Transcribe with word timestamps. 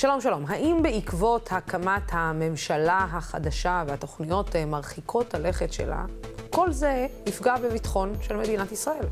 שלום, 0.00 0.20
שלום. 0.20 0.44
האם 0.48 0.82
בעקבות 0.82 1.48
הקמת 1.52 2.02
הממשלה 2.10 3.06
החדשה 3.12 3.84
והתוכניות 3.86 4.56
אה, 4.56 4.64
מרחיקות 4.64 5.34
הלכת 5.34 5.72
שלה, 5.72 6.04
כל 6.50 6.72
זה 6.72 7.06
יפגע 7.26 7.56
בביטחון 7.56 8.12
של 8.22 8.36
מדינת 8.36 8.72
ישראל? 8.72 9.04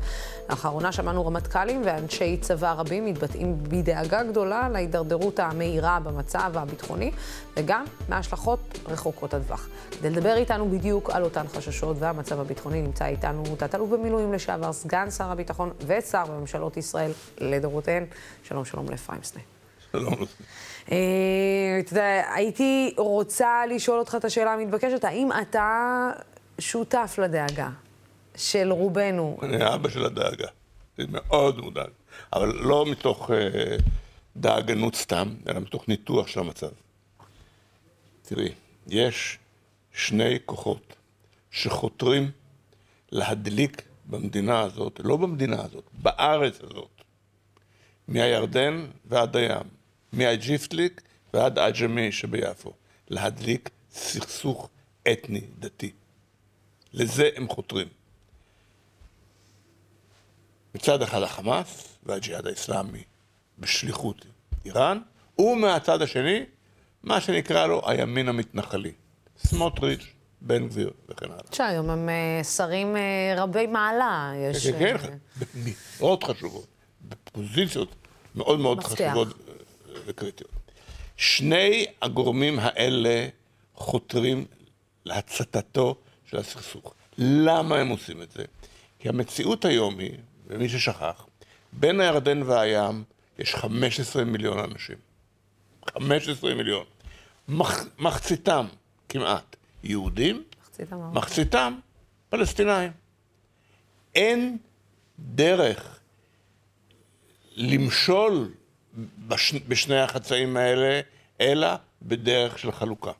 לאחרונה 0.49 0.91
שמענו 0.91 1.25
רמטכ"לים 1.25 1.81
ואנשי 1.85 2.37
צבא 2.41 2.73
רבים 2.73 3.05
מתבטאים 3.05 3.57
בדאגה 3.63 4.23
גדולה 4.23 4.69
להידרדרות 4.69 5.39
המהירה 5.39 5.99
במצב 5.99 6.51
הביטחוני, 6.55 7.11
וגם 7.57 7.85
מהשלכות 8.09 8.79
רחוקות 8.87 9.33
הטווח. 9.33 9.69
כדי 9.91 10.09
לדבר 10.09 10.35
איתנו 10.35 10.69
בדיוק 10.69 11.09
על 11.09 11.23
אותן 11.23 11.47
חששות 11.47 11.97
והמצב 11.99 12.39
הביטחוני, 12.39 12.81
נמצא 12.81 13.05
איתנו 13.05 13.43
תת-אלוף 13.57 13.89
במילואים 13.89 14.33
לשעבר, 14.33 14.73
סגן 14.73 15.11
שר 15.11 15.31
הביטחון 15.31 15.71
ושר 15.85 16.25
בממשלות 16.25 16.77
ישראל 16.77 17.11
לדורותיהן. 17.37 18.05
שלום, 18.43 18.65
שלום 18.65 18.89
לאפרים 18.89 19.23
סנה. 19.23 19.58
שלום. 19.91 20.15
אה, 20.91 21.77
אתה 21.79 21.93
יודע, 21.93 22.33
הייתי 22.33 22.93
רוצה 22.97 23.65
לשאול 23.69 23.99
אותך 23.99 24.15
את 24.15 24.25
השאלה 24.25 24.53
המתבקשת, 24.53 25.03
האם 25.03 25.29
אתה 25.41 26.09
שותף 26.59 27.19
לדאגה 27.23 27.69
של 28.35 28.71
רובנו? 28.71 29.37
אני 29.41 29.75
אבא 29.75 29.89
של 29.89 30.05
הדאגה. 30.05 30.47
אני 30.99 31.07
מאוד 31.09 31.59
מודאג. 31.61 31.89
אבל 32.33 32.55
לא 32.55 32.85
מתוך 32.85 33.31
אה, 33.31 33.77
דאגנות 34.35 34.95
סתם, 34.95 35.35
אלא 35.47 35.59
מתוך 35.59 35.87
ניתוח 35.87 36.27
של 36.27 36.39
המצב. 36.39 36.69
תראי, 38.21 38.51
יש 38.87 39.37
שני 39.93 40.39
כוחות 40.45 40.95
שחותרים 41.51 42.31
להדליק 43.11 43.81
במדינה 44.05 44.59
הזאת, 44.59 45.01
לא 45.03 45.17
במדינה 45.17 45.61
הזאת, 45.63 45.83
בארץ 46.01 46.61
הזאת, 46.61 46.89
מהירדן 48.07 48.85
ועד 49.05 49.35
הים, 49.35 49.78
מהג'יפטליק 50.13 51.01
ועד 51.33 51.59
עג'מי 51.59 52.11
שביפו, 52.11 52.73
להדליק 53.07 53.69
סכסוך 53.91 54.69
אתני 55.11 55.41
דתי. 55.59 55.91
לזה 56.93 57.29
הם 57.35 57.47
חותרים. 57.49 57.87
מצד 60.75 61.01
אחד 61.01 61.21
החמאס 61.21 61.97
והג'יהאד 62.03 62.47
האסלאמי 62.47 63.03
בשליחות 63.59 64.25
איראן, 64.65 64.99
ומהצד 65.39 66.01
השני, 66.01 66.45
מה 67.03 67.21
שנקרא 67.21 67.67
לו 67.67 67.81
הימין 67.89 68.29
המתנחלי. 68.29 68.91
סמוטריץ', 69.37 70.07
בן 70.41 70.67
גביר 70.67 70.91
וכן 71.09 71.25
הלאה. 71.25 71.39
שהיום 71.51 71.89
הם 71.89 72.09
אה, 72.09 72.43
שרים 72.43 72.95
אה, 72.95 73.33
רבי 73.37 73.67
מעלה, 73.67 74.31
יש... 74.35 74.67
כן, 74.67 74.97
כן, 74.97 74.97
כן, 74.97 75.71
מאוד 75.99 76.23
חשובות, 76.23 76.67
בפוזיציות 77.09 77.95
מאוד 78.35 78.59
מאוד 78.59 78.77
מפתח. 78.77 78.93
חשובות 78.93 79.27
וקריטיות. 80.09 80.51
שני 81.17 81.85
הגורמים 82.01 82.59
האלה 82.59 83.27
חותרים 83.75 84.45
להצתתו 85.05 85.95
של 86.25 86.37
הסכסוך. 86.37 86.93
למה 87.17 87.75
הם 87.77 87.87
עושים 87.87 88.21
את 88.21 88.31
זה? 88.31 88.43
כי 88.99 89.09
המציאות 89.09 89.65
היום 89.65 89.99
היא, 89.99 90.17
ומי 90.47 90.69
ששכח, 90.69 91.25
בין 91.73 91.99
הירדן 91.99 92.41
והים 92.41 93.03
יש 93.39 93.55
15 93.55 94.23
מיליון 94.23 94.59
אנשים. 94.59 94.95
15 95.93 96.55
מיליון. 96.55 96.85
מח, 97.47 97.85
מחציתם 97.99 98.67
כמעט 99.09 99.55
יהודים. 99.83 100.43
מחציתם 101.13 101.79
פלסטינאים. 102.29 102.91
אין 104.15 104.57
דרך 105.19 105.99
למשול 107.55 108.51
בש... 109.27 109.53
בשני 109.67 109.99
החצאים 109.99 110.57
האלה, 110.57 111.01
אלא 111.41 111.67
בדרך 112.01 112.59
של 112.59 112.71
חלוקה. 112.71 113.11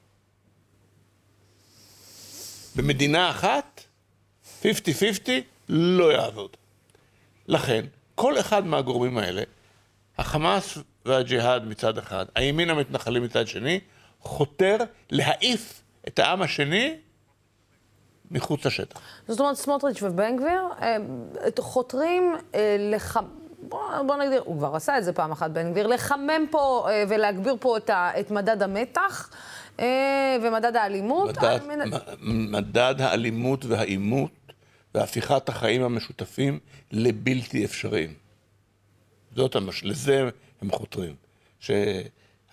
במדינה 2.76 3.30
אחת, 3.30 3.84
50-50, 4.62 4.66
לא 5.70 6.14
יעבוד. 6.14 6.58
לכן, 7.48 7.86
כל 8.16 8.40
אחד 8.40 8.66
מהגורמים 8.66 9.18
האלה, 9.18 9.44
החמאס 10.18 10.78
והג'יהאד 11.06 11.66
מצד 11.66 11.98
אחד, 11.98 12.26
הימין 12.36 12.70
המתנחלים 12.70 13.24
מצד 13.24 13.48
שני, 13.48 13.80
חותר 14.22 14.78
להעיף 15.10 15.82
את 16.08 16.20
העם 16.20 16.42
השני 16.42 16.96
מחוץ 18.32 18.66
לשטח. 18.66 19.00
זאת 19.28 19.40
אומרת, 19.40 19.56
סמוטריץ' 19.56 20.04
ובן 20.04 20.38
גביר 20.38 20.62
אה, 20.82 20.98
חותרים 21.60 22.36
אה, 22.56 22.76
לח... 22.80 23.18
בוא, 23.62 23.80
בוא 24.08 24.16
נגדיר, 24.16 24.42
הוא 24.46 24.58
כבר 24.58 24.76
עשה 24.76 24.98
את 24.98 25.04
זה 25.04 25.14
פעם 25.14 25.32
אחת, 25.32 25.52
בן 25.52 25.72
גביר, 25.72 25.88
לחמם 25.88 26.46
פה 26.52 26.88
אה, 26.90 27.04
ולהגביר 27.10 27.56
פה 27.60 27.78
את, 27.78 27.90
ה, 27.90 28.12
את 28.20 28.32
מדד 28.32 28.64
המתח 28.64 29.30
אה, 29.80 30.38
ומדד 30.44 30.76
האלימות. 30.76 31.30
מדד, 31.30 31.44
על 31.44 31.68
מנת- 31.68 31.94
מ- 32.22 32.52
מדד 32.52 32.96
האלימות 33.00 33.66
והעימות 33.66 34.32
והפיכת 34.96 35.50
החיים 35.50 35.84
המשותפים 35.84 36.60
לבלתי 36.92 37.66
אפשריים. 37.66 38.14
זאת 39.36 39.56
המש... 39.56 39.84
לזה 39.84 40.30
הם 40.62 40.72
חותרים. 40.72 41.16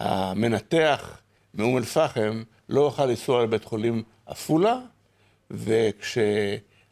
שהמנתח 0.00 1.18
מאום 1.54 1.76
אל-פחם 1.78 2.42
לא 2.68 2.80
יוכל 2.80 3.06
לנסוע 3.06 3.42
לבית 3.42 3.64
חולים 3.64 4.02
עפולה, 4.26 4.78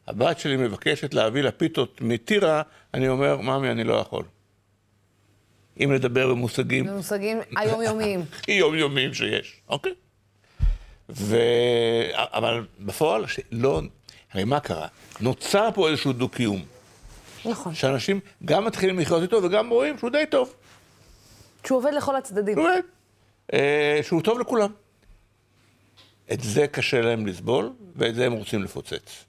וכשהבת 0.09 0.39
שלי 0.39 0.57
מבקשת 0.57 1.15
להביא 1.15 1.43
לה 1.43 1.51
פיתות 1.51 2.01
מטירה, 2.01 2.63
אני 2.95 3.09
אומר, 3.09 3.37
ממי, 3.37 3.71
אני 3.71 3.85
לא 3.85 3.95
יכול. 3.95 4.25
אם 5.81 5.93
לדבר 5.93 6.29
במושגים 6.29 6.87
במושגים 6.87 7.39
היומיומיים. 7.57 8.25
יומיומיים 8.49 9.15
שיש, 9.15 9.61
אוקיי? 9.69 9.95
ו... 11.09 11.37
אבל 12.15 12.67
בפועל, 12.81 13.25
לא... 13.53 13.81
הרי 14.33 14.45
מה 14.45 14.61
קרה? 14.61 14.87
נוצר 15.21 15.69
פה 15.75 15.89
איזשהו 15.89 16.13
דו-קיום, 16.13 16.65
נכון. 17.45 17.75
שאנשים 17.75 18.21
גם 18.45 18.65
מתחילים 18.65 18.99
לחיות 18.99 19.23
איתו 19.23 19.41
וגם 19.43 19.71
רואים 19.71 19.99
שהוא 19.99 20.11
די 20.11 20.25
טוב. 20.31 20.55
שהוא 21.67 21.79
עובד 21.79 21.93
לכל 21.95 22.17
הצדדים. 22.17 22.55
באמת. 22.55 22.85
אה, 23.53 24.01
שהוא 24.03 24.23
טוב 24.23 24.39
לכולם. 24.39 24.73
את 26.33 26.41
זה 26.41 26.67
קשה 26.67 27.01
להם 27.01 27.27
לסבול, 27.27 27.73
ואת 27.97 28.15
זה 28.15 28.27
הם 28.27 28.33
רוצים 28.33 28.63
לפוצץ. 28.63 29.25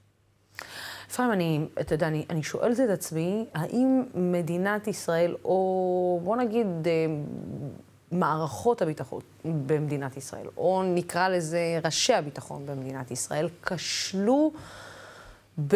אפרים, 1.16 1.32
אני, 1.32 1.60
אתה 1.82 1.96
יודע, 1.96 2.08
אני, 2.08 2.26
אני 2.30 2.44
שואלת 2.44 2.80
את 2.80 2.90
עצמי, 2.90 3.46
האם 3.54 4.04
מדינת 4.16 4.88
ישראל, 4.88 5.36
או 5.46 6.20
בוא 6.24 6.38
נגיד 6.38 6.68
אה, 6.86 6.92
מערכות 8.12 8.82
הביטחון 8.82 9.22
במדינת 9.46 10.18
ישראל, 10.18 10.48
או 10.58 10.84
נקרא 10.86 11.30
לזה 11.30 11.80
ראשי 11.86 12.14
הביטחון 12.14 12.66
במדינת 12.66 13.12
ישראל, 13.12 13.50
כשלו 13.66 14.52
ב... 15.68 15.76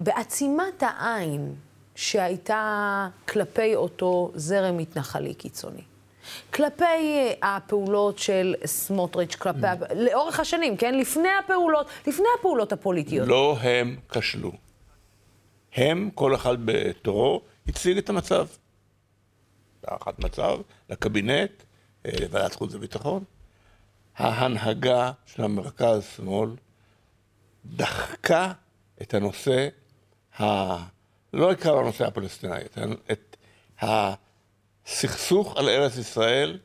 בעצימת 0.00 0.82
העין 0.82 1.54
שהייתה 1.94 3.08
כלפי 3.28 3.74
אותו 3.74 4.30
זרם 4.34 4.76
מתנחלי 4.76 5.34
קיצוני. 5.34 5.82
כלפי 6.54 6.84
אה, 6.84 7.56
הפעולות 7.56 8.18
של 8.18 8.54
סמוטריץ', 8.64 9.34
כלפי, 9.34 9.66
הפ- 9.66 9.92
לאורך 9.96 10.40
השנים, 10.40 10.76
כן? 10.76 10.94
לפני 10.98 11.28
הפעולות, 11.44 11.86
לפני 12.06 12.26
הפעולות 12.38 12.72
הפוליטיות. 12.72 13.28
לא 13.28 13.56
הם 13.60 13.96
כשלו. 14.08 14.52
הם, 15.74 16.10
כל 16.14 16.34
אחד 16.34 16.56
בתורו, 16.64 17.42
הציג 17.68 17.98
את 17.98 18.08
המצב. 18.08 18.46
הערכת 19.86 20.18
מצב 20.18 20.58
לקבינט, 20.90 21.50
אה, 22.06 22.10
לוועדת 22.20 22.54
חוץ 22.54 22.74
וביטחון. 22.74 23.24
ההנהגה 24.16 25.12
של 25.26 25.42
המרכז-שמאל 25.44 26.50
דחקה 27.66 28.52
את 29.02 29.14
הנושא, 29.14 29.68
ה... 30.40 30.44
לא 31.32 31.52
אקרא 31.52 31.72
לו 31.72 31.80
הנושא 31.80 32.06
הפלסטיני, 32.06 32.60
את 33.12 33.36
ה- 33.82 34.14
את 34.82 34.88
הסכסוך 34.88 35.56
על 35.56 35.68
ארץ 35.68 35.96
ישראל 35.96 36.58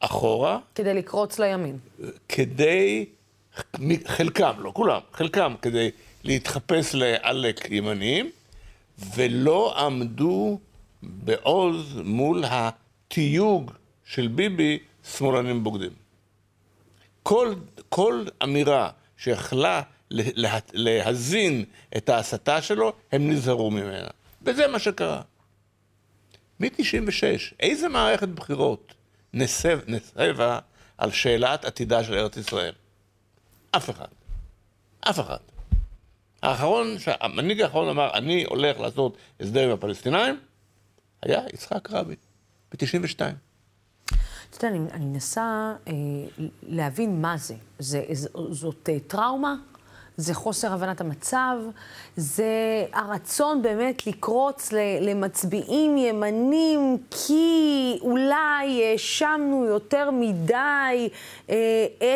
אחורה, 0.00 0.58
כדי 0.74 0.94
לקרוץ 0.94 1.38
לימין. 1.38 1.78
כדי, 2.28 3.06
חלקם, 4.06 4.52
לא 4.58 4.72
כולם, 4.74 5.00
חלקם, 5.12 5.54
כדי 5.62 5.90
להתחפש 6.24 6.94
לעלק 6.94 7.70
ימניים, 7.70 8.30
ולא 9.14 9.80
עמדו 9.86 10.58
בעוז 11.02 11.98
מול 12.04 12.44
התיוג 12.50 13.70
של 14.04 14.28
ביבי 14.28 14.78
שמאלנים 15.16 15.64
בוגדים. 15.64 15.90
כל, 17.22 17.54
כל 17.88 18.24
אמירה 18.42 18.90
שיכלה 19.16 19.82
לה- 20.10 20.24
לה- 20.34 20.58
להזין 20.72 21.64
את 21.96 22.08
ההסתה 22.08 22.62
שלו, 22.62 22.92
הם 23.12 23.30
נזהרו 23.30 23.70
ממנה. 23.70 24.08
וזה 24.42 24.66
מה 24.68 24.78
שקרה. 24.78 25.22
מ-96, 26.60 27.54
איזה 27.60 27.88
מערכת 27.88 28.28
בחירות 28.28 28.94
נסב, 29.34 29.80
נסבה 29.86 30.58
על 30.98 31.10
שאלת 31.10 31.64
עתידה 31.64 32.04
של 32.04 32.14
ארץ 32.14 32.36
ישראל? 32.36 32.72
אף 33.70 33.90
אחד. 33.90 34.08
אף 35.00 35.20
אחד. 35.20 35.36
האחרון, 36.42 36.86
המנהיג 37.20 37.60
האחרון 37.60 37.88
אמר, 37.88 38.10
אני 38.14 38.44
הולך 38.44 38.80
לעשות 38.80 39.16
הסדר 39.40 39.64
עם 39.64 39.70
הפלסטינאים, 39.70 40.40
היה 41.22 41.40
יצחק 41.52 41.90
רבין, 41.90 42.16
ב-92. 42.72 43.20
אתה 44.50 44.66
יודע, 44.66 44.76
אני, 44.94 45.06
מנסה 45.06 45.74
אה, 45.88 45.92
להבין 46.62 47.22
מה 47.22 47.36
זה. 47.36 47.54
זה 47.78 48.04
זאת 48.50 48.88
אה, 48.92 49.00
טראומה? 49.06 49.54
זה 50.20 50.34
חוסר 50.34 50.72
הבנת 50.72 51.00
המצב? 51.00 51.56
זה 52.16 52.84
הרצון 52.92 53.62
באמת 53.62 54.06
לקרוץ 54.06 54.72
למצביעים 55.00 55.96
ימנים 55.98 56.98
כי 57.10 57.98
אולי 58.00 58.84
האשמנו 58.84 59.64
יותר 59.64 60.10
מדי 60.10 61.08
אה, 61.50 61.56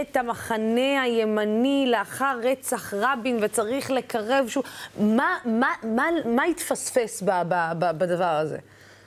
את 0.01 0.17
המחנה 0.17 1.03
הימני 1.03 1.87
לאחר 1.91 2.39
רצח 2.43 2.95
רבין 2.95 3.39
וצריך 3.41 3.91
לקרב 3.91 4.49
שוב? 4.49 4.65
מה, 5.01 5.37
מה, 5.45 5.69
מה, 5.83 6.07
מה 6.25 6.45
התפספס 6.45 7.23
ב, 7.23 7.31
ב, 7.49 7.55
ב, 7.79 7.99
בדבר 7.99 8.25
הזה? 8.25 8.59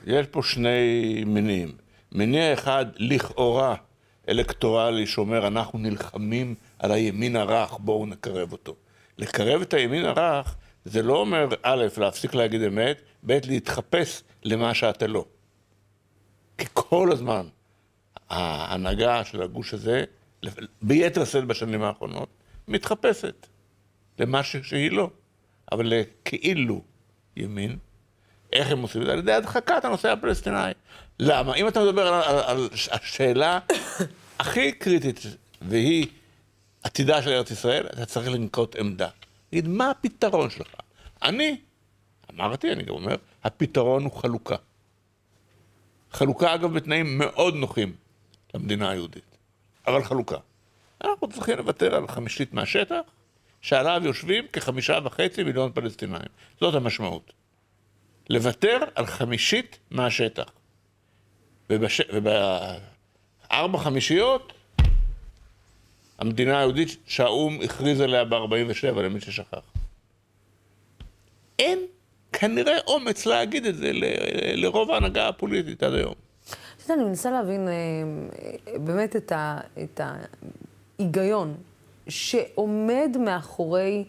יש 0.08 0.28
פה 0.28 0.44
שני 0.44 1.24
מינים. 1.26 1.72
מניע 2.12 2.54
אחד 2.54 2.86
לכאורה 2.98 3.76
אלקטורלי 4.30 5.08
שאומר 5.08 5.48
אנחנו 5.48 5.80
נלחמים 5.80 6.56
על 6.80 6.92
הימין 6.92 7.36
הרך, 7.36 7.78
בואו 7.80 8.06
נקרב 8.06 8.52
אותו. 8.52 8.76
לקרב 9.18 9.62
את 9.62 9.74
הימין 9.74 10.06
הרך 10.06 10.56
זה 10.86 11.02
לא 11.02 11.18
אומר 11.18 11.48
א', 11.64 11.86
להפסיק 11.98 12.34
להגיד 12.34 12.62
אמת, 12.62 13.02
ב', 13.26 13.40
להתחפש 13.48 14.24
למה 14.44 14.74
שאתה 14.74 15.08
לא. 15.08 15.26
כי 16.58 16.66
כל 16.74 17.12
הזמן 17.12 17.48
ההנהגה 18.30 19.24
של 19.24 19.42
הגוש 19.42 19.74
הזה, 19.74 20.04
ביתר 20.82 21.26
שאת 21.26 21.46
בשנים 21.46 21.84
האחרונות, 21.84 22.30
מתחפשת 22.68 23.48
למה 24.20 24.44
שהיא 24.44 24.92
לא, 24.92 25.10
אבל 25.72 25.94
כאילו 26.26 26.82
ימין. 27.38 27.78
איך 28.54 28.72
הם 28.72 28.82
עושים 28.82 29.02
את 29.02 29.08
זה? 29.08 29.14
על 29.14 29.20
ידי 29.20 29.34
הדחקת 29.34 29.86
הנושא 29.86 30.12
הפלסטיני. 30.12 30.72
למה? 31.20 31.56
אם 31.56 31.68
אתה 31.68 31.84
מדבר 31.84 32.08
על, 32.08 32.22
על, 32.24 32.40
על 32.40 32.70
השאלה 32.92 33.60
הכי 34.40 34.72
קריטית, 34.72 35.22
והיא 35.62 36.08
עתידה 36.84 37.22
של 37.22 37.30
ארץ 37.30 37.52
ישראל, 37.52 37.88
אתה 37.88 38.06
צריך 38.06 38.28
לנקוט 38.28 38.76
עמדה. 38.76 39.10
תגיד, 39.50 39.68
מה 39.68 39.90
הפתרון 39.92 40.50
שלך? 40.50 40.76
אני, 41.24 41.58
אמרתי, 42.34 42.72
אני 42.72 42.84
גם 42.84 42.94
אומר, 42.94 43.16
הפתרון 43.44 44.04
הוא 44.04 44.12
חלוקה. 44.12 44.56
חלוקה, 46.12 46.56
אגב, 46.56 46.74
בתנאים 46.74 47.18
מאוד 47.18 47.56
נוחים 47.56 47.96
למדינה 48.54 48.90
היהודית, 48.90 49.38
אבל 49.88 50.04
חלוקה. 50.04 50.38
אנחנו 51.04 51.30
צריכים 51.30 51.58
לוותר 51.58 51.96
על 51.96 52.08
חמישית 52.08 52.54
מהשטח, 52.54 53.02
שעליו 53.62 54.02
יושבים 54.06 54.48
כחמישה 54.54 55.00
וחצי 55.04 55.44
מיליון 55.44 55.72
פלסטינאים. 55.74 56.30
זאת 56.62 56.76
המשמעות. 56.76 57.34
לוותר 58.30 58.78
על 58.96 59.06
חמישית 59.06 59.80
מהשטח. 59.92 60.52
ובש... 61.70 62.02
ובארבע 62.14 63.78
חמישיות, 63.78 64.54
המדינה 66.20 66.58
היהודית 66.58 66.98
שהאו"ם 67.08 67.60
הכריז 67.64 68.02
עליה 68.02 68.26
ב-47, 68.26 69.02
למי 69.02 69.22
ששכח. 69.22 69.62
אין 71.60 71.80
כנראה 72.34 72.78
אומץ 72.88 73.26
להגיד 73.26 73.66
את 73.66 73.76
זה. 73.76 73.92
לרוב 74.56 74.92
ההנהגה 74.92 75.28
הפוליטית 75.28 75.84
עד 75.84 75.94
היום. 75.94 76.14
אני 76.90 77.04
מנסה 77.04 77.32
להבין 77.32 77.68
אה, 77.68 77.74
באמת. 78.78 79.16
את 79.16 80.02
ההיגיון 81.00 81.58
שעומד 82.10 83.18
מאחורי 83.20 84.06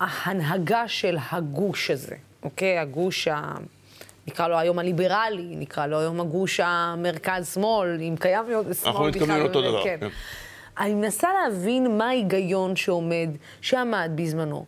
ההנהגה 0.00 0.88
של 0.88 1.16
הגוש 1.30 1.90
הזה. 1.90 2.16
אוקיי? 2.42 2.78
הגוש 2.78 3.28
ה... 3.28 3.54
נקרא 4.30 4.48
לו 4.48 4.58
היום 4.58 4.78
הליברלי, 4.78 5.56
נקרא 5.56 5.86
לו 5.86 5.98
היום 6.00 6.20
הגוש 6.20 6.60
המרכז-שמאל, 6.64 7.98
אם 8.00 8.14
קיים 8.20 8.44
שמאל 8.46 8.62
בכלל. 8.62 8.90
אנחנו 8.90 9.04
מתכוונים 9.04 9.42
אותו 9.42 9.62
דבר, 9.62 9.84
כן. 9.84 9.96
כן. 10.00 10.08
אני 10.78 10.94
מנסה 10.94 11.28
להבין 11.32 11.98
מה 11.98 12.08
ההיגיון 12.08 12.76
שעומד, 12.76 13.28
שעמד 13.60 14.10
בזמנו, 14.14 14.64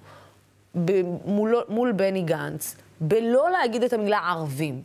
מול, 1.24 1.54
מול 1.68 1.92
בני 1.92 2.22
גנץ, 2.22 2.76
בלא 3.00 3.50
להגיד 3.50 3.82
את 3.82 3.92
המילה 3.92 4.18
ערבים. 4.18 4.82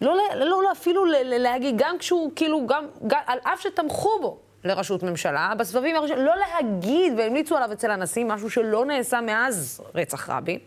לא, 0.00 0.16
לא, 0.34 0.62
לא 0.62 0.72
אפילו 0.72 1.04
להגיד, 1.24 1.74
גם 1.78 1.98
כשהוא, 1.98 2.30
כאילו, 2.36 2.66
גם, 2.66 2.86
גם, 3.06 3.20
על 3.26 3.38
אף 3.42 3.60
שתמכו 3.60 4.10
בו 4.20 4.38
לראשות 4.64 5.02
ממשלה, 5.02 5.52
בסבבים 5.58 5.96
הראשונים, 5.96 6.24
לא 6.24 6.32
להגיד, 6.36 7.12
והמליצו 7.16 7.56
עליו 7.56 7.72
אצל 7.72 7.90
הנשיא, 7.90 8.24
משהו 8.24 8.50
שלא 8.50 8.84
נעשה 8.84 9.20
מאז 9.20 9.82
רצח 9.94 10.30
רבין. 10.30 10.58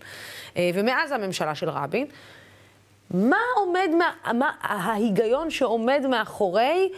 אה, 0.58 0.70
ומאז 0.74 1.12
הממשלה 1.12 1.56
של 1.56 1.70
רבין. 1.70 2.08
מה 3.14 3.38
עומד, 3.56 3.90
מה, 3.98 4.34
מה 4.34 4.52
ההיגיון 4.62 5.50
שעומד 5.50 6.02
מאחורי 6.10 6.90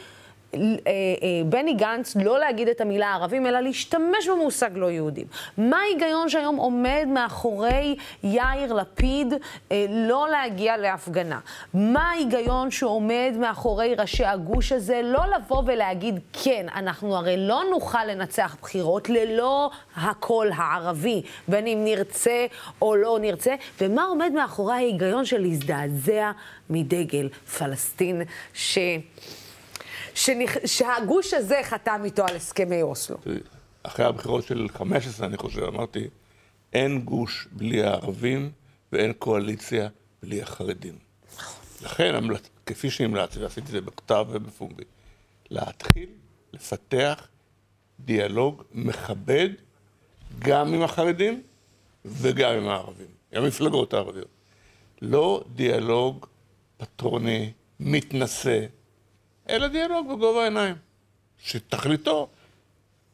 בני 1.45 1.73
גנץ 1.73 2.15
לא 2.15 2.39
להגיד 2.39 2.67
את 2.67 2.81
המילה 2.81 3.13
ערבים, 3.13 3.45
אלא 3.45 3.59
להשתמש 3.59 4.29
במושג 4.31 4.69
לא 4.75 4.91
יהודים. 4.91 5.27
מה 5.57 5.77
ההיגיון 5.77 6.29
שהיום 6.29 6.55
עומד 6.55 7.05
מאחורי 7.07 7.95
יאיר 8.23 8.73
לפיד 8.73 9.33
אה, 9.71 9.85
לא 9.89 10.27
להגיע 10.31 10.77
להפגנה? 10.77 11.39
מה 11.73 12.09
ההיגיון 12.09 12.71
שעומד 12.71 13.33
מאחורי 13.39 13.95
ראשי 13.95 14.25
הגוש 14.25 14.71
הזה 14.71 15.01
לא 15.03 15.21
לבוא 15.35 15.63
ולהגיד, 15.65 16.19
כן, 16.33 16.65
אנחנו 16.75 17.15
הרי 17.15 17.37
לא 17.37 17.63
נוכל 17.71 18.05
לנצח 18.05 18.55
בחירות 18.61 19.09
ללא 19.09 19.69
הקול 19.95 20.51
הערבי, 20.55 21.21
בין 21.47 21.67
אם 21.67 21.81
נרצה 21.83 22.45
או 22.81 22.95
לא 22.95 23.17
נרצה, 23.21 23.55
ומה 23.81 24.03
עומד 24.03 24.31
מאחורי 24.35 24.73
ההיגיון 24.73 25.25
של 25.25 25.41
להזדעזע 25.41 26.31
מדגל 26.69 27.29
פלסטין, 27.29 28.21
ש... 28.53 28.77
שנכ... 30.17 30.57
שהגוש 30.65 31.33
הזה 31.33 31.59
חתם 31.63 32.01
איתו 32.03 32.25
על 32.29 32.35
הסכמי 32.35 32.81
אוסלו. 32.81 33.17
אחרי 33.83 34.05
הבחירות 34.05 34.43
של 34.43 34.67
15, 34.73 35.27
אני 35.27 35.37
חושב, 35.37 35.63
אמרתי, 35.63 36.07
אין 36.73 37.01
גוש 37.01 37.47
בלי 37.51 37.83
הערבים 37.83 38.51
ואין 38.91 39.13
קואליציה 39.13 39.89
בלי 40.23 40.41
החרדים. 40.41 40.95
לכן, 41.81 42.15
כפי 42.65 42.89
שהמלצתי, 42.89 43.39
ועשיתי 43.39 43.61
את 43.61 43.71
זה 43.71 43.81
בכתב 43.81 44.25
ובפומבי, 44.29 44.83
להתחיל 45.49 46.09
לפתח 46.53 47.27
דיאלוג 47.99 48.63
מכבד 48.71 49.49
גם 50.39 50.73
עם 50.73 50.81
החרדים 50.81 51.41
וגם 52.05 52.53
עם 52.53 52.67
הערבים, 52.67 53.07
עם 53.33 53.43
המפלגות 53.43 53.93
הערביות. 53.93 54.27
לא 55.01 55.43
דיאלוג 55.55 56.25
פטרוני, 56.77 57.51
מתנשא, 57.79 58.65
אלא 59.49 59.67
דיאלוג 59.67 60.07
בגובה 60.07 60.41
העיניים, 60.41 60.75
שתכליתו 61.37 62.27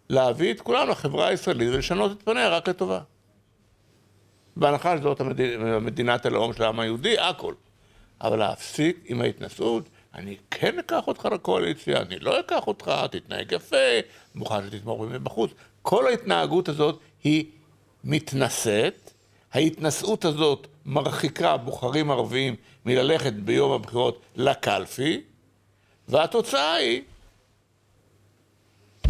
להביא 0.09 0.53
את 0.53 0.61
כולנו 0.61 0.91
לחברה 0.91 1.27
הישראלית 1.27 1.69
ולשנות 1.69 2.11
את 2.11 2.23
פניה 2.23 2.49
רק 2.49 2.69
לטובה. 2.69 2.99
בהנחה 4.55 4.97
שזאת 4.97 5.19
המדינת, 5.19 5.81
מדינת 5.81 6.25
הלאום 6.25 6.53
של 6.53 6.63
העם 6.63 6.79
היהודי, 6.79 7.19
הכל. 7.19 7.53
אבל 8.21 8.39
להפסיק 8.39 9.03
עם 9.05 9.21
ההתנשאות, 9.21 9.89
אני 10.13 10.37
כן 10.51 10.79
אקח 10.79 11.07
אותך 11.07 11.25
לקואליציה, 11.25 12.01
אני 12.01 12.19
לא 12.19 12.39
אקח 12.39 12.67
אותך, 12.67 12.91
תתנהג 13.11 13.51
יפה, 13.51 13.75
מוכן 14.35 14.67
שתתמוך 14.67 15.01
במי 15.01 15.19
בחוץ. 15.19 15.51
כל 15.81 16.07
ההתנהגות 16.07 16.69
הזאת 16.69 16.99
היא 17.23 17.45
מתנשאת, 18.03 19.11
ההתנשאות 19.53 20.25
הזאת 20.25 20.67
מרחיקה 20.85 21.57
בוחרים 21.57 22.11
ערביים 22.11 22.55
מללכת 22.85 23.33
ביום 23.33 23.71
הבחירות 23.71 24.21
לקלפי, 24.35 25.21
והתוצאה 26.07 26.73
היא 26.73 27.01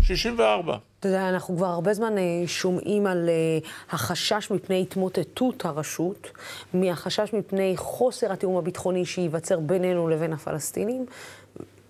64. 0.02 0.78
אתה 1.00 1.08
יודע, 1.08 1.30
אנחנו 1.30 1.58
כבר 1.58 1.66
הרבה 1.66 1.94
זמן 1.94 2.18
אה, 2.18 2.24
שומעים 2.48 3.08
על 3.08 3.30
אה, 3.30 3.70
החשש 3.90 4.52
מפני 4.52 4.82
התמוטטות 4.82 5.66
הרשות, 5.66 6.32
מהחשש 6.74 7.34
מפני 7.34 7.74
חוסר 7.78 8.32
התיאום 8.32 8.58
הביטחוני 8.58 9.06
שייווצר 9.06 9.60
בינינו 9.60 10.08
לבין 10.08 10.34
הפלסטינים, 10.34 11.06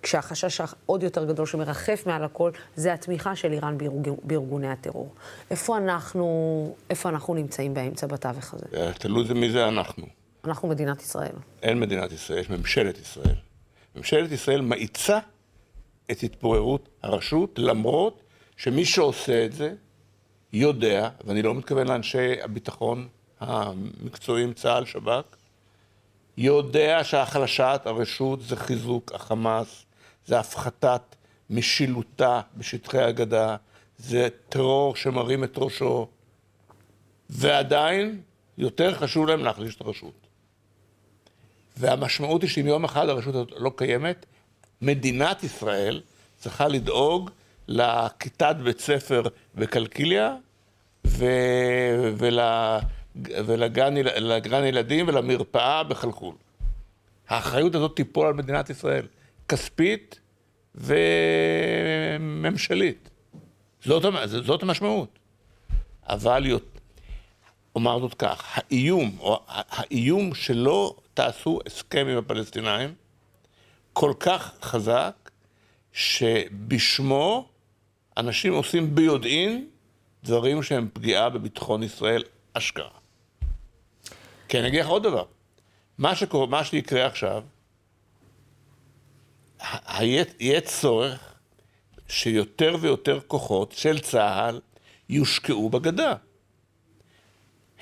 כשהחשש 0.01 0.61
העוד 0.61 1.03
יותר 1.03 1.25
גדול 1.25 1.45
שמרחף 1.45 2.03
מעל 2.05 2.23
הכל, 2.23 2.51
זה 2.75 2.93
התמיכה 2.93 3.35
של 3.35 3.51
איראן 3.51 3.77
בארג... 3.77 4.09
בארגוני 4.23 4.67
הטרור. 4.67 5.13
איפה 5.51 5.77
אנחנו, 5.77 6.75
איפה 6.89 7.09
אנחנו 7.09 7.33
נמצאים 7.33 7.73
באמצע 7.73 8.07
בתווך 8.07 8.53
הזה? 8.53 8.65
אה, 8.73 8.93
תלוי 8.93 9.25
זה 9.25 9.33
מי 9.33 9.51
זה 9.51 9.67
אנחנו. 9.67 10.05
אנחנו 10.45 10.67
מדינת 10.67 11.01
ישראל. 11.01 11.35
אין 11.63 11.79
מדינת 11.79 12.11
ישראל, 12.11 12.39
יש 12.39 12.49
ממשלת 12.49 12.97
ישראל. 12.97 13.35
ממשלת 13.95 14.31
ישראל 14.31 14.61
מאיצה 14.61 15.19
את 16.11 16.23
התפוררות 16.23 16.89
הרשות, 17.03 17.59
למרות 17.59 18.23
שמי 18.57 18.85
שעושה 18.85 19.45
את 19.45 19.53
זה 19.53 19.73
יודע, 20.53 21.09
ואני 21.25 21.41
לא 21.41 21.55
מתכוון 21.55 21.87
לאנשי 21.87 22.41
הביטחון 22.41 23.07
המקצועיים, 23.39 24.53
צה"ל, 24.53 24.85
שב"כ, 24.85 25.35
יודע 26.37 27.03
שהחלשת 27.03 27.81
הרשות 27.85 28.41
זה 28.41 28.55
חיזוק 28.55 29.11
החמאס, 29.11 29.85
זה 30.25 30.39
הפחתת 30.39 31.15
משילותה 31.49 32.41
בשטחי 32.57 33.01
הגדה, 33.01 33.55
זה 33.97 34.27
טרור 34.49 34.95
שמרים 34.95 35.43
את 35.43 35.53
ראשו, 35.57 36.07
ועדיין 37.29 38.21
יותר 38.57 38.95
חשוב 38.95 39.27
להם 39.27 39.43
להחליש 39.43 39.75
את 39.75 39.81
הרשות. 39.81 40.22
והמשמעות 41.77 42.41
היא 42.41 42.49
שאם 42.49 42.67
יום 42.67 42.83
אחד 42.83 43.09
הרשות 43.09 43.35
הזאת 43.35 43.51
לא 43.57 43.71
קיימת, 43.75 44.25
מדינת 44.81 45.43
ישראל 45.43 46.01
צריכה 46.37 46.67
לדאוג 46.67 47.29
לכיתת 47.67 48.55
בית 48.63 48.79
ספר 48.79 49.23
בקלקיליה 49.55 50.35
ו... 51.07 51.25
ול... 52.17 52.39
ולגן 53.15 53.93
לגן 54.17 54.63
ילדים 54.63 55.07
ולמרפאה 55.07 55.83
בחלחול. 55.83 56.35
האחריות 57.29 57.75
הזאת 57.75 57.95
תיפול 57.95 58.27
על 58.27 58.33
מדינת 58.33 58.69
ישראל, 58.69 59.05
כספית 59.47 60.19
וממשלית. 62.19 63.09
זאת, 63.85 64.03
זאת 64.45 64.63
המשמעות. 64.63 65.19
אבל 66.07 66.45
אומר 67.75 67.99
זאת 67.99 68.13
כך, 68.13 68.43
האיום, 68.53 69.17
או 69.19 69.39
האיום 69.47 70.35
שלא 70.35 70.95
תעשו 71.13 71.59
הסכם 71.65 72.07
עם 72.07 72.17
הפלסטינאים, 72.17 72.93
כל 73.93 74.13
כך 74.19 74.51
חזק, 74.61 75.31
שבשמו 75.93 77.49
אנשים 78.17 78.53
עושים 78.53 78.95
ביודעין 78.95 79.67
דברים 80.23 80.63
שהם 80.63 80.87
פגיעה 80.93 81.29
בביטחון 81.29 81.83
ישראל 81.83 82.23
אשכרה. 82.53 82.89
כן, 84.47 84.59
אני 84.59 84.67
אגיד 84.67 84.79
לך 84.79 84.87
עוד 84.87 85.03
דבר. 85.03 85.25
מה, 85.97 86.15
שקורה, 86.15 86.47
מה 86.47 86.63
שיקרה 86.63 87.05
עכשיו, 87.05 87.43
יהיה 90.39 90.61
צורך 90.61 91.33
שיותר 92.07 92.75
ויותר 92.81 93.19
כוחות 93.27 93.71
של 93.71 93.99
צה"ל 93.99 94.61
יושקעו 95.09 95.69
בגדה. 95.69 96.13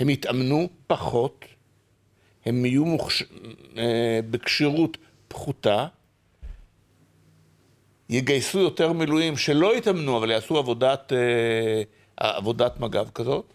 הם 0.02 0.10
יתאמנו 0.10 0.70
פחות, 0.88 1.46
הם 2.46 2.66
יהיו 2.66 2.86
מוכש... 2.86 3.24
אה, 3.78 4.20
בכשירות 4.30 4.98
פחותה, 5.28 5.88
יגייסו 8.10 8.60
יותר 8.60 8.94
מילואים 8.94 9.38
שלא 9.38 9.78
יתאמנו, 9.78 10.18
אבל 10.18 10.32
יעשו 10.32 10.58
עבודת, 10.58 11.14
אה, 11.14 11.84
עבודת 12.18 12.80
מג"ב 12.80 13.10
כזאת, 13.10 13.54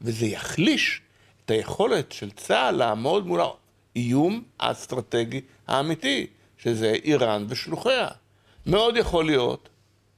וזה 0.00 0.26
יחליש 0.26 1.00
את 1.44 1.50
היכולת 1.50 2.12
של 2.12 2.30
צה"ל 2.30 2.74
לעמוד 2.74 3.26
מול 3.26 3.40
האיום 3.40 4.42
האסטרטגי 4.60 5.40
האמיתי, 5.66 6.26
שזה 6.56 6.92
איראן 7.04 7.46
ושלוחיה. 7.48 8.08
מאוד 8.66 8.96
יכול 8.96 9.26
להיות 9.26 9.68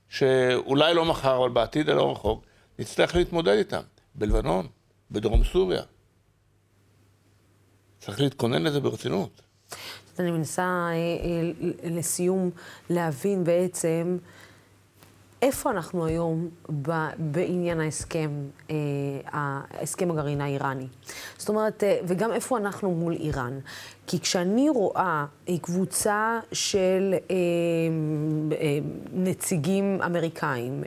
שאולי 0.09 0.95
לא 0.95 1.05
מחר, 1.05 1.37
אבל 1.37 1.49
בעתיד 1.49 1.89
הלא 1.89 2.13
רחוק, 2.13 2.45
נצטרך 2.79 3.15
להתמודד 3.15 3.57
איתם. 3.57 3.83
בלבנון, 4.15 4.67
בדרום 5.11 5.45
סוריה. 5.45 5.83
צריך 7.99 8.21
להתכונן 8.21 8.63
לזה 8.63 8.81
ברצינות. 8.81 9.43
אני 10.19 10.31
מנסה 10.31 10.63
אה, 10.63 10.93
אה, 10.93 11.91
לסיום 11.91 12.51
להבין 12.91 13.45
בעצם 13.45 14.19
איפה 15.43 15.71
אנחנו 15.71 16.07
היום 16.07 16.49
בעניין 17.19 17.81
ההסכם, 17.81 18.31
אה, 18.71 18.77
ההסכם 19.27 20.11
הגרעין 20.11 20.41
האיראני. 20.41 20.87
זאת 21.39 21.49
אומרת, 21.49 21.83
וגם 22.05 22.33
איפה 22.33 22.59
אנחנו 22.59 22.91
מול 22.91 23.13
איראן. 23.13 23.59
כי 24.07 24.21
כשאני 24.21 24.69
רואה 24.69 25.27
קבוצה 25.63 26.41
של 26.53 27.15
נציגים 29.13 30.03
אמריקאים 30.07 30.85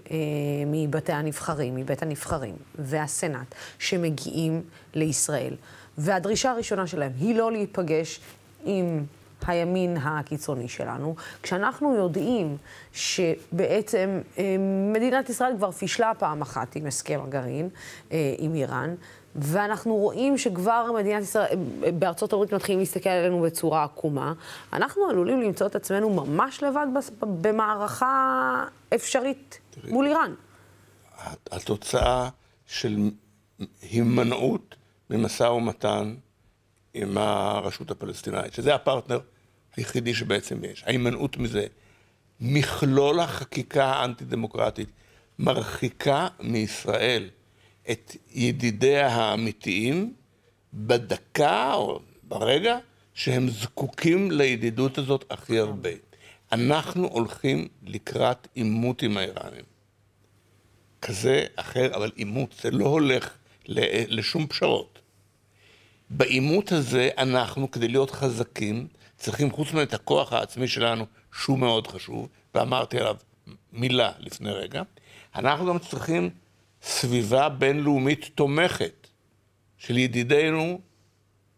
מבתי 0.68 1.12
הנבחרים, 1.12 1.76
מבית 1.76 2.02
הנבחרים 2.02 2.56
והסנאט, 2.80 3.56
שמגיעים 3.80 4.62
לישראל, 4.94 5.54
והדרישה 5.98 6.52
הראשונה 6.52 6.88
שלהם 6.88 7.12
היא 7.20 7.36
לא 7.36 7.52
להיפגש 7.52 8.20
עם 8.66 9.06
הימין 9.48 9.98
הקיצוני 9.98 10.68
שלנו, 10.68 11.16
כשאנחנו 11.44 11.96
יודעים 11.96 12.58
שבעצם 12.94 14.22
אה, 14.38 14.56
מדינת 14.94 15.30
ישראל 15.30 15.54
כבר 15.58 15.72
פישלה 15.72 16.12
פעם 16.20 16.42
אחת 16.42 16.76
עם 16.76 16.86
הסכם 16.86 17.20
הגרעין 17.24 17.70
אה, 18.12 18.36
עם 18.38 18.56
איראן, 18.56 18.96
ואנחנו 19.36 19.96
רואים 19.96 20.38
שכבר 20.38 20.92
מדינת 21.00 21.24
ישראל, 21.24 21.58
אה, 21.84 21.92
בארצות 21.92 22.34
הברית 22.34 22.54
מתחילים 22.54 22.80
להסתכל 22.80 23.10
עלינו 23.10 23.42
בצורה 23.42 23.84
עקומה, 23.84 24.34
אנחנו 24.74 25.06
עלולים 25.10 25.42
למצוא 25.42 25.68
את 25.68 25.76
עצמנו 25.76 26.10
ממש 26.10 26.64
לבד 26.64 26.88
במערכה 27.22 28.66
אפשרית 28.96 29.60
תראי, 29.70 29.92
מול 29.92 30.08
איראן. 30.08 30.34
התוצאה 31.52 32.30
של 32.66 32.98
הימנעות 33.82 34.76
ממשא 35.10 35.44
ומתן 35.44 36.16
עם 36.94 37.18
הרשות 37.18 37.92
הפלסטינאית, 37.92 38.54
שזה 38.54 38.76
הפרטנר 38.76 39.20
היחידי 39.76 40.14
שבעצם 40.14 40.64
יש. 40.64 40.84
ההימנעות 40.84 41.38
מזה. 41.38 41.66
מכלול 42.40 43.20
החקיקה 43.20 43.86
האנטי-דמוקרטית 43.86 44.90
מרחיקה 45.40 46.28
מישראל 46.40 47.30
את 47.92 48.16
ידידיה 48.32 49.08
האמיתיים 49.08 50.14
בדקה 50.74 51.74
או 51.74 52.00
ברגע 52.24 52.78
שהם 53.14 53.50
זקוקים 53.50 54.32
לידידות 54.32 54.98
הזאת 54.98 55.26
הכי 55.30 55.60
הרבה. 55.60 55.90
אנחנו 56.52 57.08
הולכים 57.08 57.68
לקראת 57.84 58.48
עימות 58.54 59.02
עם 59.02 59.18
האיראנים. 59.18 59.64
כזה, 61.02 61.46
אחר, 61.56 61.96
אבל 61.96 62.12
עימות, 62.16 62.56
זה 62.62 62.72
לא 62.72 62.86
הולך 62.86 63.34
לשום 64.08 64.48
פשרות. 64.48 65.00
בעימות 66.10 66.72
הזה 66.72 67.10
אנחנו, 67.18 67.72
כדי 67.72 67.88
להיות 67.88 68.12
חזקים, 68.12 68.88
צריכים 69.24 69.52
חוץ 69.52 69.74
מאת 69.74 69.94
הכוח 69.94 70.34
העצמי 70.34 70.68
שלנו, 70.68 71.06
שהוא 71.34 71.60
מאוד 71.60 71.88
חשוב, 71.88 72.28
ואמרתי 72.56 72.98
עליו 73.00 73.16
מילה 73.74 74.12
לפני 74.20 74.52
רגע, 74.52 74.82
אנחנו 75.36 75.66
גם 75.66 75.80
צריכים 75.80 76.30
סביבה 76.82 77.50
בינלאומית 77.50 78.30
תומכת 78.36 79.08
של 79.78 79.98
ידידינו, 79.98 80.82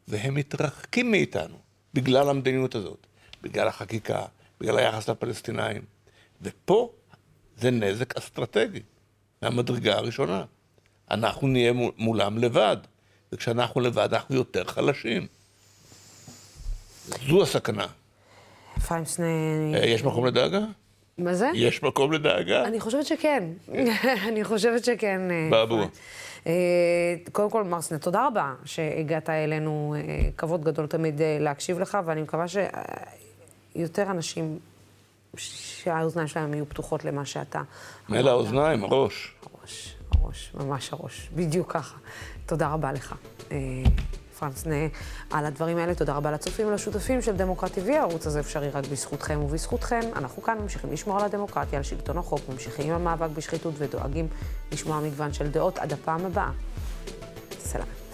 והם 0.08 0.34
מתרחקים 0.34 1.12
מאיתנו 1.12 1.58
בגלל 1.94 2.30
המדיניות 2.30 2.76
הזאת, 2.76 3.08
בגלל 3.42 3.68
החקיקה, 3.68 4.26
בגלל 4.62 4.78
היחס 4.78 5.10
לפלסטינאים. 5.10 5.82
ופה 6.42 6.92
זה 7.58 7.72
נזק 7.72 8.18
אסטרטגי 8.18 8.82
מהמדרגה 9.42 9.98
הראשונה. 9.98 10.44
אנחנו 11.12 11.48
נהיה 11.48 11.74
מולם 11.98 12.38
לבד, 12.38 12.78
וכשאנחנו 13.32 13.82
לבד 13.82 14.14
אנחנו 14.14 14.36
יותר 14.36 14.64
חלשים. 14.64 15.28
זו 17.30 17.44
הסכנה. 17.44 17.86
אפרים 18.78 19.06
סנה... 19.06 19.26
אה, 19.74 19.86
יש 19.86 20.04
מקום 20.04 20.26
לדאגה? 20.26 20.60
מה 21.18 21.34
זה? 21.34 21.50
יש 21.54 21.84
מקום 21.84 22.12
לדאגה? 22.12 22.66
אני 22.66 22.80
חושבת 22.80 23.06
שכן. 23.06 23.44
אני 24.30 24.44
חושבת 24.44 24.86
שכן. 24.86 25.22
אה, 25.32 25.48
באבו. 25.52 25.82
אה, 26.48 26.52
קודם 27.32 27.50
כל, 27.50 27.64
מר 27.64 27.82
סנה, 27.82 27.98
תודה 27.98 28.28
רבה 28.28 28.54
שהגעת 28.66 29.30
אלינו. 29.30 29.96
כבוד 30.38 30.64
גדול 30.64 30.88
תמיד 30.88 31.22
להקשיב 31.40 31.80
לך, 31.80 31.98
ואני 32.06 32.22
מקווה 32.22 32.46
שיותר 32.48 34.12
אנשים, 34.12 34.60
שהאוזניים 35.38 36.28
שלהם 36.28 36.54
יהיו 36.54 36.70
פתוחות 36.70 37.06
למה 37.06 37.26
שאתה... 37.26 37.62
מילא 38.10 38.30
האוזניים, 38.30 38.84
הראש. 38.84 39.36
הראש, 39.54 39.96
הראש, 40.12 40.52
ממש 40.54 40.94
הראש. 40.94 41.30
בדיוק 41.36 41.74
ככה. 41.74 41.98
תודה 42.46 42.68
רבה 42.68 42.92
לך. 42.92 43.16
פרנס 44.40 44.66
נה 44.66 44.88
על 45.32 45.46
הדברים 45.46 45.78
האלה. 45.78 45.96
תודה 45.96 46.14
רבה 46.14 46.32
לצופים 46.32 46.68
ולשותפים 46.68 47.22
של 47.22 47.36
דמוקרט 47.36 47.78
TV. 47.78 47.92
הערוץ 47.92 48.28
הזה 48.28 48.40
אפשרי 48.40 48.70
רק 48.70 48.88
בזכותכם 48.92 49.40
ובזכותכם. 49.44 50.02
אנחנו 50.16 50.42
כאן 50.42 50.58
ממשיכים 50.58 50.92
לשמור 50.92 51.20
על 51.20 51.26
הדמוקרטיה, 51.26 51.78
על 51.78 51.84
שלטון 51.84 52.18
החוק, 52.18 52.42
ממשיכים 52.50 52.94
עם 52.94 52.96
המאבק 52.96 53.30
בשחיתות 53.36 53.74
ודואגים 53.78 54.28
לשמוע 54.72 55.00
מגוון 55.00 55.34
של 55.34 55.52
דעות 55.52 55.78
עד 55.78 55.94
הפעם 55.94 56.26
הבאה. 56.26 56.52
סלאם. 57.60 58.05